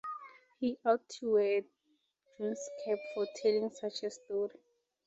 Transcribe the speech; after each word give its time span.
He 0.59 0.79
ought 0.83 1.07
to 1.19 1.33
wear 1.33 1.59
a 1.59 1.63
dunce-cap 2.39 2.97
for 3.13 3.27
telling 3.43 3.69
such 3.69 4.01
a 4.01 4.09
story. 4.09 4.59